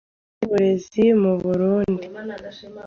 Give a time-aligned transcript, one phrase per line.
[0.39, 2.05] y’Uburezi mu Burunndi